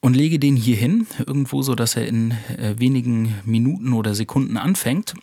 [0.00, 4.56] Und lege den hier hin, irgendwo so, dass er in äh, wenigen Minuten oder Sekunden
[4.56, 5.14] anfängt.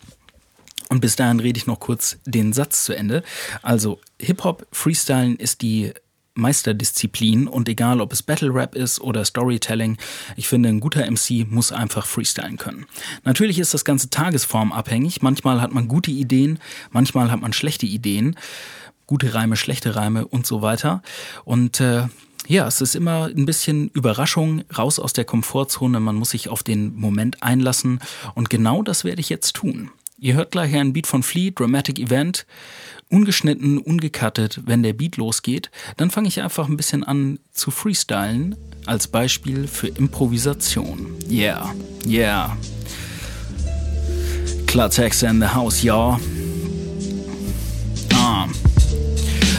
[0.88, 3.22] Und bis dahin rede ich noch kurz den Satz zu Ende.
[3.62, 5.92] Also Hip-Hop Freestylen ist die
[6.38, 9.98] Meisterdisziplin und egal ob es Battle Rap ist oder Storytelling,
[10.36, 12.86] ich finde, ein guter MC muss einfach freestylen können.
[13.24, 15.22] Natürlich ist das Ganze tagesformabhängig.
[15.22, 16.58] Manchmal hat man gute Ideen,
[16.90, 18.36] manchmal hat man schlechte Ideen.
[19.06, 21.02] Gute Reime, schlechte Reime und so weiter.
[21.44, 22.08] Und äh,
[22.46, 25.98] ja, es ist immer ein bisschen Überraschung, raus aus der Komfortzone.
[26.00, 28.00] Man muss sich auf den Moment einlassen.
[28.34, 29.90] Und genau das werde ich jetzt tun.
[30.20, 32.44] Ihr hört gleich einen Beat von Flea, Dramatic Event
[33.10, 38.56] ungeschnitten, ungekattet, wenn der Beat losgeht, dann fange ich einfach ein bisschen an zu freestylen
[38.86, 41.14] als Beispiel für Improvisation.
[41.30, 41.74] Yeah,
[42.06, 42.56] yeah.
[44.66, 46.20] Klartext in the house, ja.
[48.12, 48.46] Ah.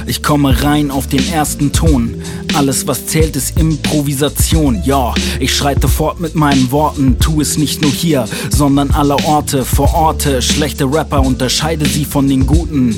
[0.09, 2.23] Ich komme rein auf den ersten Ton.
[2.55, 4.81] Alles, was zählt, ist Improvisation.
[4.83, 7.19] Ja, ich schreite fort mit meinen Worten.
[7.19, 10.41] Tu es nicht nur hier, sondern aller Orte, vor Orte.
[10.41, 12.97] Schlechte Rapper unterscheide sie von den Guten.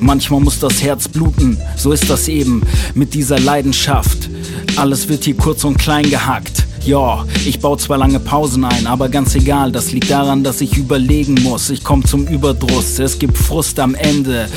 [0.00, 2.60] Manchmal muss das Herz bluten, so ist das eben
[2.94, 4.28] mit dieser Leidenschaft.
[4.76, 6.67] Alles wird hier kurz und klein gehackt.
[6.88, 10.78] Ja, ich baue zwar lange Pausen ein, aber ganz egal, das liegt daran, dass ich
[10.78, 11.68] überlegen muss.
[11.68, 14.48] Ich komme zum Überdruss, es gibt Frust am Ende.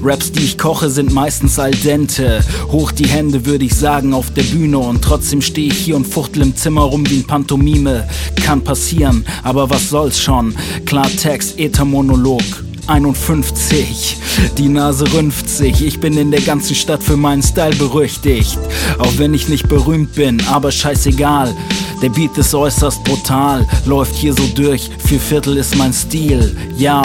[0.00, 2.44] Raps, die ich koche, sind meistens al dente.
[2.70, 4.78] Hoch die Hände, würde ich sagen, auf der Bühne.
[4.78, 8.06] Und trotzdem stehe ich hier und fuchtel im Zimmer rum wie ein Pantomime.
[8.36, 10.54] Kann passieren, aber was soll's schon?
[10.86, 12.44] Klartext, Ethermonolog.
[12.90, 14.16] 51,
[14.58, 15.80] die Nase rümpft sich.
[15.84, 18.58] Ich bin in der ganzen Stadt für meinen Style berüchtigt.
[18.98, 21.54] Auch wenn ich nicht berühmt bin, aber scheißegal.
[22.02, 24.90] Der Beat ist äußerst brutal, läuft hier so durch.
[25.04, 26.56] Vier Viertel ist mein Stil.
[26.76, 27.02] Ja.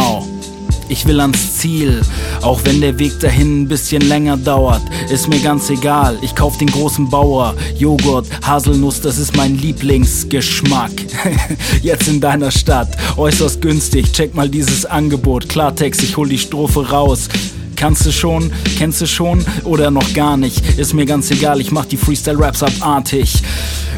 [0.88, 2.01] Ich will ans Ziel,
[2.41, 4.84] auch wenn der Weg dahin ein bisschen länger dauert.
[5.10, 7.55] Ist mir ganz egal, ich kauf den großen Bauer.
[7.75, 10.91] Joghurt, Haselnuss, das ist mein Lieblingsgeschmack.
[11.81, 14.12] Jetzt in deiner Stadt, äußerst günstig.
[14.12, 15.49] Check mal dieses Angebot.
[15.49, 17.29] Klartext, ich hol die Strophe raus.
[17.76, 20.78] Kannst du schon, kennst du schon oder noch gar nicht?
[20.78, 23.42] Ist mir ganz egal, ich mach die Freestyle-Raps abartig.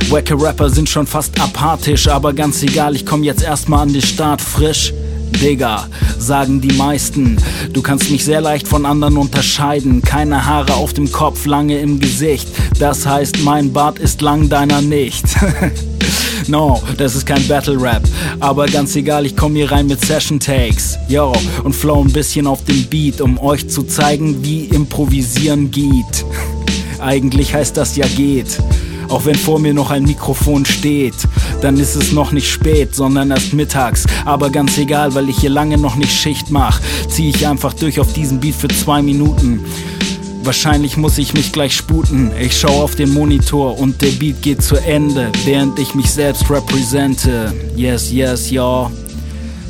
[0.10, 4.02] Wacke Rapper sind schon fast apathisch, aber ganz egal, ich komm jetzt erstmal an den
[4.02, 4.94] Start frisch.
[5.32, 5.88] Digga,
[6.18, 7.38] sagen die meisten.
[7.74, 10.02] Du kannst mich sehr leicht von anderen unterscheiden.
[10.02, 12.48] Keine Haare auf dem Kopf, lange im Gesicht.
[12.80, 15.26] Das heißt, mein Bart ist lang, deiner nicht.
[16.48, 18.04] no, das ist kein Battle Rap.
[18.40, 20.98] Aber ganz egal, ich komm hier rein mit Session Takes.
[21.08, 26.26] Yo, und flow ein bisschen auf den Beat, um euch zu zeigen, wie improvisieren geht.
[27.00, 28.58] Eigentlich heißt das ja geht.
[29.10, 31.16] Auch wenn vor mir noch ein Mikrofon steht,
[31.62, 34.06] dann ist es noch nicht spät, sondern erst mittags.
[34.26, 38.00] Aber ganz egal, weil ich hier lange noch nicht Schicht mach, zieh ich einfach durch
[38.00, 39.64] auf diesen Beat für zwei Minuten.
[40.44, 42.32] Wahrscheinlich muss ich mich gleich sputen.
[42.40, 46.50] Ich schau auf den Monitor und der Beat geht zu Ende, während ich mich selbst
[46.50, 47.54] repräsente.
[47.76, 48.90] Yes, yes, ja.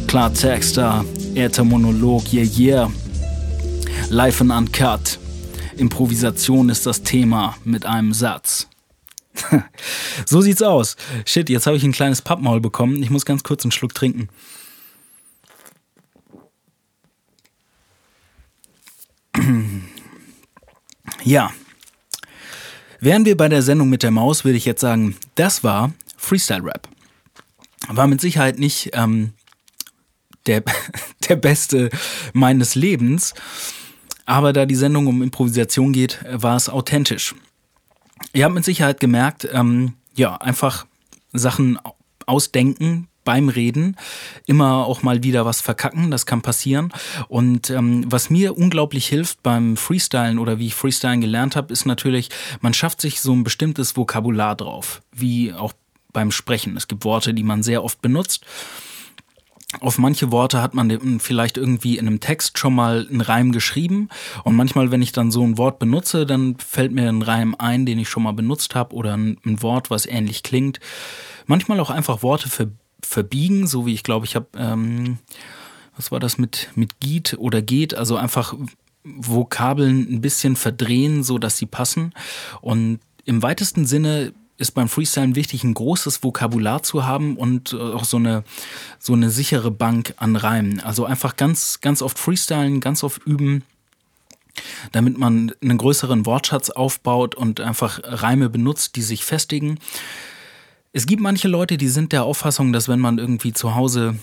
[0.07, 1.03] Klartexter,
[1.35, 2.91] Äthermonolog, yeah, yeah.
[4.09, 5.19] Live and uncut.
[5.77, 8.67] Improvisation ist das Thema mit einem Satz.
[10.25, 10.95] so sieht's aus.
[11.25, 13.01] Shit, jetzt habe ich ein kleines Pappmaul bekommen.
[13.01, 14.29] Ich muss ganz kurz einen Schluck trinken.
[21.23, 21.51] ja.
[22.99, 26.63] Wären wir bei der Sendung mit der Maus, würde ich jetzt sagen, das war Freestyle
[26.63, 26.87] Rap.
[27.87, 29.33] War mit Sicherheit nicht ähm,
[30.47, 30.63] der,
[31.29, 31.89] der beste
[32.33, 33.33] meines Lebens,
[34.25, 37.35] aber da die Sendung um Improvisation geht, war es authentisch.
[38.33, 40.85] Ihr habt mit Sicherheit gemerkt, ähm, ja, einfach
[41.33, 41.79] Sachen
[42.25, 43.97] ausdenken beim Reden,
[44.45, 46.93] immer auch mal wieder was verkacken, das kann passieren.
[47.27, 51.85] Und ähm, was mir unglaublich hilft beim Freestylen oder wie ich Freestylen gelernt habe, ist
[51.85, 52.29] natürlich,
[52.61, 55.73] man schafft sich so ein bestimmtes Vokabular drauf, wie auch
[56.13, 56.77] beim Sprechen.
[56.77, 58.45] Es gibt Worte, die man sehr oft benutzt
[59.81, 64.07] auf manche Worte hat man vielleicht irgendwie in einem Text schon mal einen Reim geschrieben.
[64.45, 67.85] Und manchmal, wenn ich dann so ein Wort benutze, dann fällt mir ein Reim ein,
[67.85, 70.79] den ich schon mal benutzt habe oder ein, Wort, was ähnlich klingt.
[71.47, 72.67] Manchmal auch einfach Worte ver,
[73.03, 75.17] verbiegen, so wie ich glaube, ich habe, ähm,
[75.97, 78.55] was war das mit, mit geht oder geht, also einfach
[79.03, 82.13] Vokabeln ein bisschen verdrehen, so dass sie passen.
[82.61, 87.77] Und im weitesten Sinne ist beim Freestylen wichtig, ein großes Vokabular zu haben und äh,
[87.77, 88.43] auch so eine,
[88.99, 90.79] so eine sichere Bank an Reimen.
[90.79, 93.63] Also einfach ganz, ganz oft Freestylen, ganz oft üben,
[94.91, 99.79] damit man einen größeren Wortschatz aufbaut und einfach Reime benutzt, die sich festigen.
[100.93, 104.17] Es gibt manche Leute, die sind der Auffassung, dass wenn man irgendwie zu Hause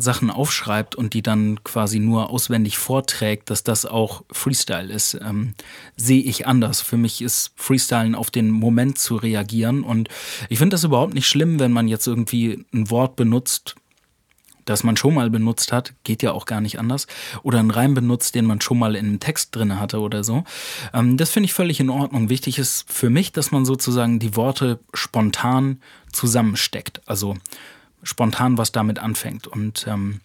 [0.00, 5.54] Sachen aufschreibt und die dann quasi nur auswendig vorträgt, dass das auch Freestyle ist, ähm,
[5.96, 6.80] sehe ich anders.
[6.80, 10.08] Für mich ist Freestylen auf den Moment zu reagieren und
[10.48, 13.74] ich finde das überhaupt nicht schlimm, wenn man jetzt irgendwie ein Wort benutzt,
[14.68, 17.06] das man schon mal benutzt hat, geht ja auch gar nicht anders,
[17.42, 20.44] oder einen Reim benutzt, den man schon mal in einem Text drin hatte oder so.
[20.92, 22.28] Ähm, das finde ich völlig in Ordnung.
[22.28, 25.80] Wichtig ist für mich, dass man sozusagen die Worte spontan
[26.12, 27.00] zusammensteckt.
[27.06, 27.36] Also
[28.02, 29.46] spontan was damit anfängt.
[29.46, 30.20] Und ähm,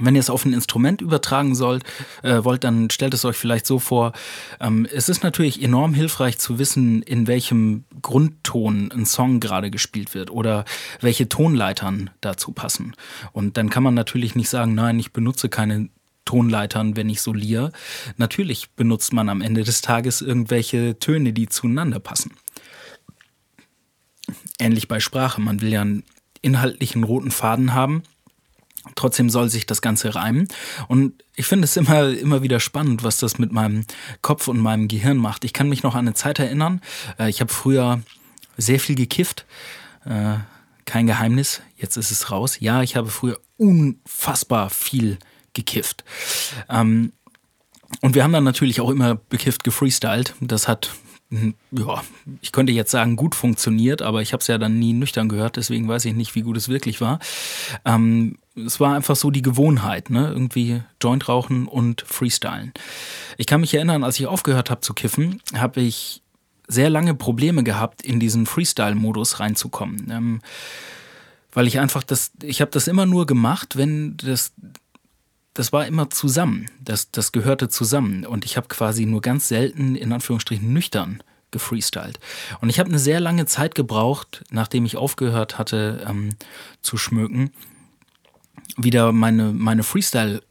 [0.00, 1.84] wenn ihr es auf ein Instrument übertragen sollt,
[2.22, 4.12] äh, wollt, dann stellt es euch vielleicht so vor.
[4.58, 10.14] Ähm, es ist natürlich enorm hilfreich zu wissen, in welchem Grundton ein Song gerade gespielt
[10.14, 10.64] wird oder
[11.00, 12.94] welche Tonleitern dazu passen.
[13.32, 15.90] Und dann kann man natürlich nicht sagen, nein, ich benutze keine
[16.24, 17.70] Tonleitern, wenn ich soliere.
[18.16, 22.32] Natürlich benutzt man am Ende des Tages irgendwelche Töne, die zueinander passen.
[24.58, 25.40] Ähnlich bei Sprache.
[25.40, 26.04] Man will ja einen
[26.42, 28.02] inhaltlichen roten Faden haben.
[28.96, 30.48] trotzdem soll sich das Ganze reimen.
[30.88, 33.86] Und ich finde es immer, immer wieder spannend, was das mit meinem
[34.22, 35.44] Kopf und meinem Gehirn macht.
[35.44, 36.80] Ich kann mich noch an eine Zeit erinnern.
[37.18, 38.02] Äh, ich habe früher
[38.56, 39.46] sehr viel gekifft.
[40.04, 40.38] Äh,
[40.84, 42.58] kein Geheimnis, jetzt ist es raus.
[42.58, 45.18] Ja, ich habe früher unfassbar viel
[45.52, 46.04] gekifft.
[46.68, 47.12] Ähm,
[48.00, 50.34] und wir haben dann natürlich auch immer bekifft gefreestylt.
[50.40, 50.90] Das hat,
[51.70, 52.02] ja,
[52.42, 55.56] ich könnte jetzt sagen, gut funktioniert, aber ich habe es ja dann nie nüchtern gehört,
[55.56, 57.20] deswegen weiß ich nicht, wie gut es wirklich war.
[57.86, 60.28] Ähm, es war einfach so die Gewohnheit, ne?
[60.28, 62.72] Irgendwie Joint rauchen und freestylen.
[63.38, 66.22] Ich kann mich erinnern, als ich aufgehört habe zu kiffen, habe ich
[66.68, 70.10] sehr lange Probleme gehabt, in diesen Freestyle-Modus reinzukommen.
[70.10, 70.40] Ähm,
[71.52, 74.52] weil ich einfach das, ich habe das immer nur gemacht, wenn das,
[75.54, 76.70] das war immer zusammen.
[76.80, 78.24] Das, das gehörte zusammen.
[78.26, 82.18] Und ich habe quasi nur ganz selten, in Anführungsstrichen, nüchtern gefreestylt.
[82.60, 86.30] Und ich habe eine sehr lange Zeit gebraucht, nachdem ich aufgehört hatte ähm,
[86.80, 87.50] zu schmücken,
[88.76, 90.42] wieder meine, meine Freestyle-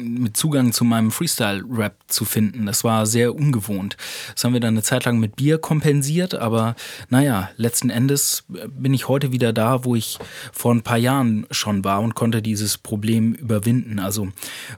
[0.00, 2.66] mit Zugang zu meinem Freestyle-Rap zu finden.
[2.66, 3.96] Das war sehr ungewohnt.
[4.34, 6.74] Das haben wir dann eine Zeit lang mit Bier kompensiert, aber
[7.08, 10.18] naja, letzten Endes bin ich heute wieder da, wo ich
[10.52, 13.98] vor ein paar Jahren schon war und konnte dieses Problem überwinden.
[13.98, 14.28] Also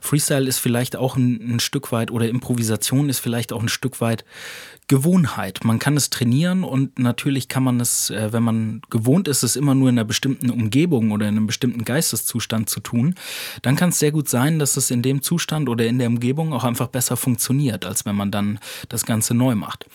[0.01, 4.01] Freestyle ist vielleicht auch ein, ein Stück weit oder Improvisation ist vielleicht auch ein Stück
[4.01, 4.25] weit
[4.87, 5.63] Gewohnheit.
[5.63, 9.55] Man kann es trainieren und natürlich kann man es, äh, wenn man gewohnt ist, es
[9.55, 13.15] immer nur in einer bestimmten Umgebung oder in einem bestimmten Geisteszustand zu tun,
[13.61, 16.53] dann kann es sehr gut sein, dass es in dem Zustand oder in der Umgebung
[16.53, 19.85] auch einfach besser funktioniert, als wenn man dann das Ganze neu macht.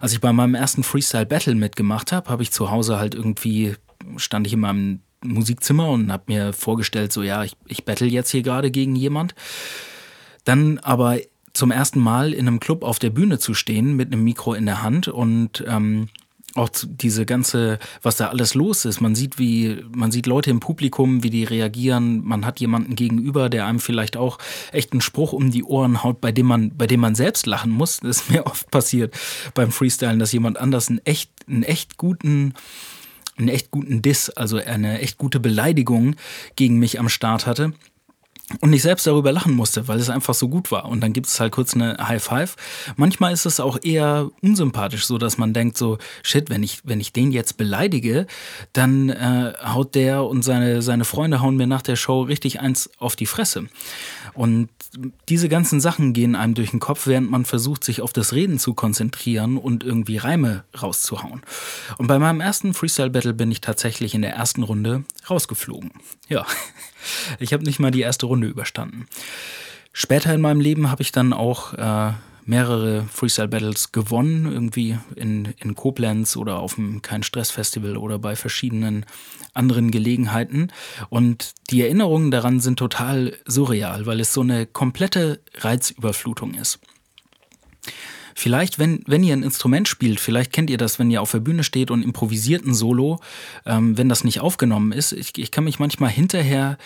[0.00, 3.74] Als ich bei meinem ersten Freestyle Battle mitgemacht habe, habe ich zu Hause halt irgendwie,
[4.16, 8.30] stand ich in meinem Musikzimmer und habe mir vorgestellt, so ja, ich, ich battle jetzt
[8.30, 9.34] hier gerade gegen jemand.
[10.44, 11.18] Dann aber
[11.54, 14.66] zum ersten Mal in einem Club auf der Bühne zu stehen mit einem Mikro in
[14.66, 16.08] der Hand und ähm,
[16.56, 19.00] auch diese ganze, was da alles los ist.
[19.00, 22.24] Man sieht, wie, man sieht Leute im Publikum, wie die reagieren.
[22.24, 24.38] Man hat jemanden gegenüber, der einem vielleicht auch
[24.72, 27.70] echt einen Spruch um die Ohren haut, bei dem man, bei dem man selbst lachen
[27.70, 28.00] muss.
[28.04, 29.14] Das ist mir oft passiert
[29.54, 32.54] beim Freestylen, dass jemand anders einen echt, einen echt guten,
[33.36, 36.16] einen echt guten Diss, also eine echt gute Beleidigung
[36.54, 37.72] gegen mich am Start hatte
[38.60, 40.84] und ich selbst darüber lachen musste, weil es einfach so gut war.
[40.84, 42.56] Und dann gibt es halt kurz eine High Five.
[42.96, 47.00] Manchmal ist es auch eher unsympathisch, so dass man denkt so, shit, wenn ich, wenn
[47.00, 48.26] ich den jetzt beleidige,
[48.74, 52.90] dann äh, haut der und seine, seine Freunde hauen mir nach der Show richtig eins
[52.98, 53.64] auf die Fresse.
[54.34, 54.68] Und
[55.28, 58.58] diese ganzen Sachen gehen einem durch den Kopf, während man versucht, sich auf das Reden
[58.58, 61.42] zu konzentrieren und irgendwie Reime rauszuhauen.
[61.98, 65.92] Und bei meinem ersten Freestyle Battle bin ich tatsächlich in der ersten Runde rausgeflogen.
[66.28, 66.46] Ja,
[67.38, 69.06] ich habe nicht mal die erste Runde überstanden.
[69.92, 72.12] Später in meinem Leben habe ich dann auch äh,
[72.46, 79.06] mehrere Freestyle-Battles gewonnen, irgendwie in, in Koblenz oder auf dem Kein-Stress-Festival oder bei verschiedenen
[79.52, 80.70] anderen Gelegenheiten.
[81.08, 86.80] Und die Erinnerungen daran sind total surreal, weil es so eine komplette Reizüberflutung ist.
[88.34, 91.38] Vielleicht, wenn, wenn ihr ein Instrument spielt, vielleicht kennt ihr das, wenn ihr auf der
[91.38, 93.20] Bühne steht und improvisiert ein Solo,
[93.64, 95.12] ähm, wenn das nicht aufgenommen ist.
[95.12, 96.76] Ich, ich kann mich manchmal hinterher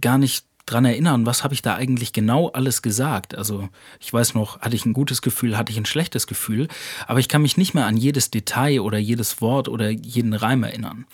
[0.00, 3.34] gar nicht dran erinnern, was habe ich da eigentlich genau alles gesagt.
[3.34, 3.68] Also
[4.00, 6.68] ich weiß noch, hatte ich ein gutes Gefühl, hatte ich ein schlechtes Gefühl,
[7.06, 10.62] aber ich kann mich nicht mehr an jedes Detail oder jedes Wort oder jeden Reim
[10.62, 11.06] erinnern.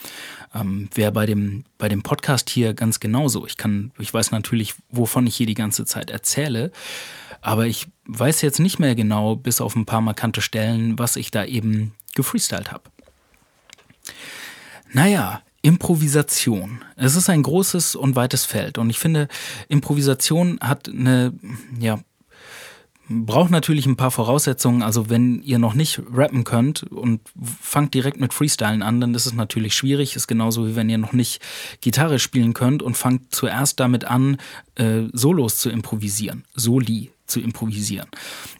[0.55, 3.47] Ähm, Wäre bei dem, bei dem Podcast hier ganz genauso.
[3.47, 6.73] Ich kann, ich weiß natürlich, wovon ich hier die ganze Zeit erzähle,
[7.41, 11.31] aber ich weiß jetzt nicht mehr genau, bis auf ein paar markante Stellen, was ich
[11.31, 12.85] da eben gefreestylt habe.
[14.93, 16.85] Naja, Improvisation.
[16.95, 18.77] Es ist ein großes und weites Feld.
[18.77, 19.29] Und ich finde,
[19.69, 21.33] Improvisation hat eine,
[21.81, 22.01] ja,
[23.09, 24.83] braucht natürlich ein paar Voraussetzungen.
[24.83, 27.23] Also wenn ihr noch nicht rappen könnt und
[27.63, 30.17] fangt direkt mit Freestylen an, dann ist es natürlich schwierig.
[30.17, 31.41] Ist genauso wie wenn ihr noch nicht
[31.81, 34.37] Gitarre spielen könnt und fangt zuerst damit an,
[34.75, 36.45] äh, Solos zu improvisieren.
[36.55, 38.09] Soli zu improvisieren.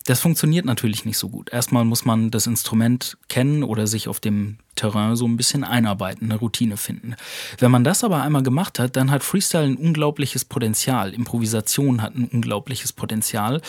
[0.07, 1.53] Das funktioniert natürlich nicht so gut.
[1.53, 6.31] Erstmal muss man das Instrument kennen oder sich auf dem Terrain so ein bisschen einarbeiten,
[6.31, 7.15] eine Routine finden.
[7.59, 11.13] Wenn man das aber einmal gemacht hat, dann hat Freestyle ein unglaubliches Potenzial.
[11.13, 13.61] Improvisation hat ein unglaubliches Potenzial.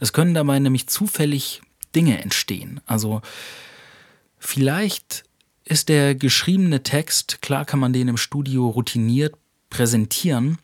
[0.00, 1.62] Es können dabei nämlich zufällig
[1.94, 2.80] Dinge entstehen.
[2.86, 3.22] Also
[4.38, 5.24] vielleicht
[5.64, 9.34] ist der geschriebene Text, klar kann man den im Studio routiniert
[9.70, 10.58] präsentieren,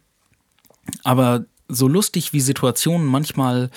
[1.05, 3.71] aber so lustig wie Situationen manchmal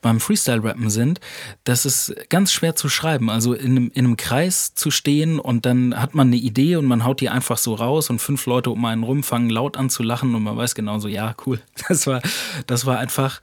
[0.00, 1.20] beim Freestyle-Rappen sind,
[1.64, 3.30] das ist ganz schwer zu schreiben.
[3.30, 6.86] Also in einem, in einem Kreis zu stehen und dann hat man eine Idee und
[6.86, 9.90] man haut die einfach so raus und fünf Leute um einen rum fangen laut an
[9.90, 11.60] zu lachen und man weiß genau so, ja, cool.
[11.88, 12.20] Das war,
[12.66, 13.40] das war einfach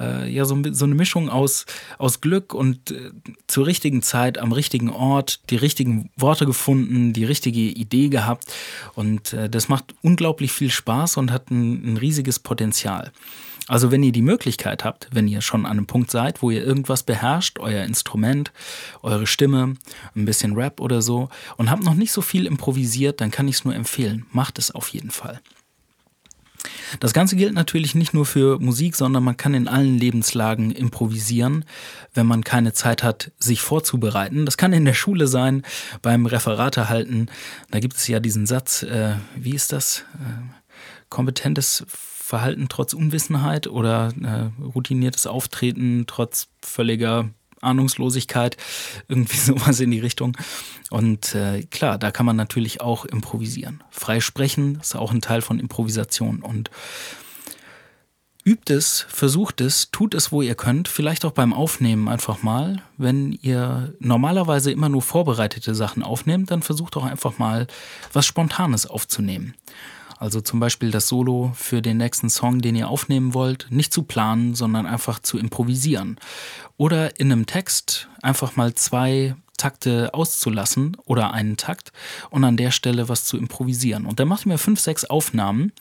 [0.00, 1.66] äh, ja so, so eine Mischung aus,
[1.98, 3.10] aus Glück und äh,
[3.46, 8.44] zur richtigen Zeit am richtigen Ort die richtigen Worte gefunden, die richtige Idee gehabt
[8.94, 13.12] und äh, das macht unglaublich viel Spaß und hat ein, ein riesiges Potenzial.
[13.68, 16.64] Also wenn ihr die Möglichkeit habt, wenn ihr schon an einem Punkt seid, wo ihr
[16.64, 18.50] irgendwas beherrscht, euer Instrument,
[19.02, 19.74] eure Stimme,
[20.16, 23.56] ein bisschen Rap oder so und habt noch nicht so viel improvisiert, dann kann ich
[23.56, 24.26] es nur empfehlen.
[24.32, 25.40] Macht es auf jeden Fall.
[27.00, 31.64] Das Ganze gilt natürlich nicht nur für Musik, sondern man kann in allen Lebenslagen improvisieren,
[32.14, 34.46] wenn man keine Zeit hat, sich vorzubereiten.
[34.46, 35.62] Das kann in der Schule sein,
[36.02, 37.26] beim Referate halten.
[37.70, 40.04] Da gibt es ja diesen Satz, äh, wie ist das?
[40.14, 40.42] Äh,
[41.10, 41.84] kompetentes
[42.28, 47.30] Verhalten trotz Unwissenheit oder äh, routiniertes Auftreten trotz völliger
[47.62, 48.58] Ahnungslosigkeit,
[49.08, 50.36] irgendwie sowas in die Richtung.
[50.90, 53.82] Und äh, klar, da kann man natürlich auch improvisieren.
[53.88, 56.70] Frei sprechen ist auch ein Teil von Improvisation und
[58.44, 62.82] übt es, versucht es, tut es, wo ihr könnt, vielleicht auch beim Aufnehmen einfach mal.
[62.98, 67.68] Wenn ihr normalerweise immer nur vorbereitete Sachen aufnehmt, dann versucht auch einfach mal
[68.12, 69.54] was Spontanes aufzunehmen.
[70.18, 74.02] Also zum Beispiel das Solo für den nächsten Song, den ihr aufnehmen wollt, nicht zu
[74.02, 76.18] planen, sondern einfach zu improvisieren.
[76.76, 81.92] Oder in einem Text einfach mal zwei Takte auszulassen oder einen Takt
[82.30, 84.06] und an der Stelle was zu improvisieren.
[84.06, 85.72] Und dann macht ihr mir fünf, sechs Aufnahmen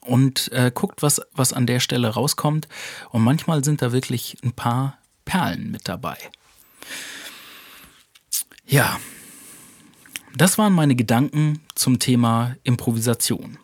[0.00, 2.66] und äh, guckt, was, was an der Stelle rauskommt.
[3.10, 6.16] Und manchmal sind da wirklich ein paar Perlen mit dabei.
[8.66, 8.98] Ja,
[10.36, 13.58] das waren meine Gedanken zum Thema Improvisation.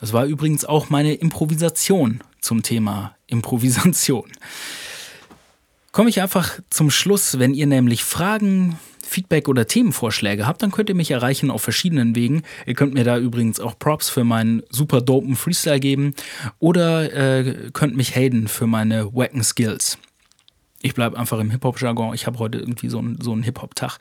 [0.00, 4.30] Das war übrigens auch meine Improvisation zum Thema Improvisation.
[5.92, 10.88] Komme ich einfach zum Schluss, wenn ihr nämlich Fragen, Feedback oder Themenvorschläge habt, dann könnt
[10.88, 12.42] ihr mich erreichen auf verschiedenen Wegen.
[12.66, 16.14] Ihr könnt mir da übrigens auch Props für meinen super dopen Freestyle geben
[16.58, 19.98] oder äh, könnt mich haten für meine wacken Skills.
[20.86, 22.14] Ich bleibe einfach im Hip-Hop-Jargon.
[22.14, 23.98] Ich habe heute irgendwie so einen so Hip-Hop-Tag.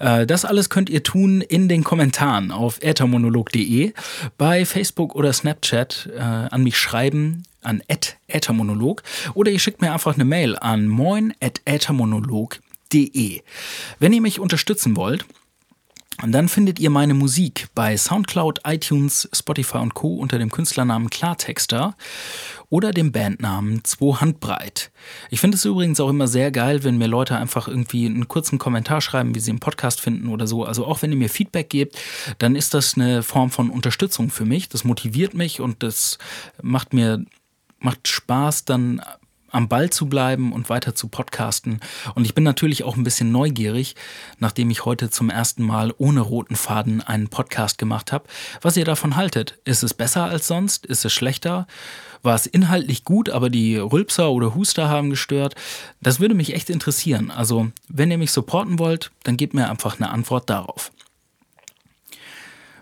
[0.00, 3.94] Äh, das alles könnt ihr tun in den Kommentaren auf äthermonolog.de,
[4.36, 7.82] bei Facebook oder Snapchat äh, an mich schreiben, an
[8.28, 13.40] äthermonolog oder ihr schickt mir einfach eine Mail an moin.äthermonolog.de.
[13.98, 15.24] Wenn ihr mich unterstützen wollt,
[16.22, 20.14] und dann findet ihr meine Musik bei Soundcloud, iTunes, Spotify und Co.
[20.14, 21.94] unter dem Künstlernamen Klartexter
[22.70, 24.90] oder dem Bandnamen Zwo Handbreit.
[25.30, 28.58] Ich finde es übrigens auch immer sehr geil, wenn mir Leute einfach irgendwie einen kurzen
[28.58, 30.64] Kommentar schreiben, wie sie einen Podcast finden oder so.
[30.64, 31.98] Also auch wenn ihr mir Feedback gebt,
[32.38, 34.68] dann ist das eine Form von Unterstützung für mich.
[34.70, 36.18] Das motiviert mich und das
[36.62, 37.24] macht mir
[37.78, 39.02] macht Spaß, dann
[39.56, 41.80] am Ball zu bleiben und weiter zu podcasten.
[42.14, 43.96] Und ich bin natürlich auch ein bisschen neugierig,
[44.38, 48.26] nachdem ich heute zum ersten Mal ohne roten Faden einen Podcast gemacht habe,
[48.60, 49.58] was ihr davon haltet.
[49.64, 50.84] Ist es besser als sonst?
[50.84, 51.66] Ist es schlechter?
[52.22, 55.54] War es inhaltlich gut, aber die Rülpser oder Huster haben gestört?
[56.02, 57.30] Das würde mich echt interessieren.
[57.30, 60.92] Also, wenn ihr mich supporten wollt, dann gebt mir einfach eine Antwort darauf.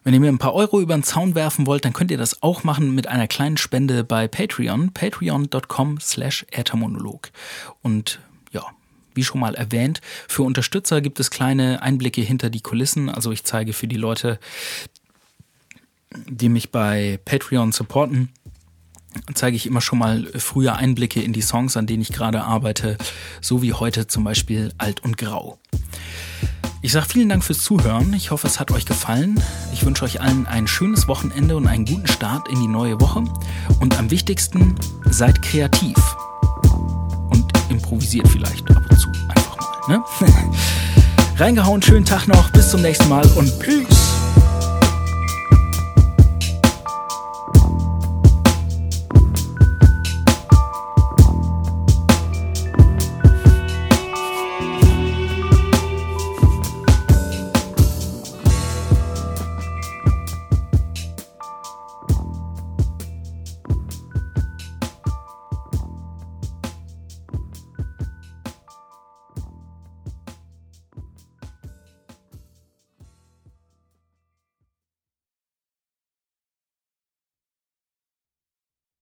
[0.05, 2.43] Wenn ihr mir ein paar Euro über den Zaun werfen wollt, dann könnt ihr das
[2.43, 7.31] auch machen mit einer kleinen Spende bei Patreon, patreon.com slash äthermonolog.
[7.81, 8.21] Und
[8.53, 8.67] ja,
[9.15, 13.09] wie schon mal erwähnt, für Unterstützer gibt es kleine Einblicke hinter die Kulissen.
[13.09, 14.39] Also ich zeige für die Leute,
[16.29, 18.29] die mich bei Patreon supporten,
[19.33, 22.99] zeige ich immer schon mal frühe Einblicke in die Songs, an denen ich gerade arbeite,
[23.41, 25.59] so wie heute zum Beispiel Alt und Grau.
[26.85, 28.13] Ich sage vielen Dank fürs Zuhören.
[28.13, 29.43] Ich hoffe, es hat euch gefallen.
[29.73, 33.25] Ich wünsche euch allen ein schönes Wochenende und einen guten Start in die neue Woche.
[33.81, 34.75] Und am wichtigsten,
[35.07, 35.97] seid kreativ.
[37.31, 39.57] Und improvisiert vielleicht ab und zu einfach
[39.89, 39.97] mal.
[39.97, 40.05] Ne?
[41.39, 42.51] Reingehauen, schönen Tag noch.
[42.51, 44.04] Bis zum nächsten Mal und Peace.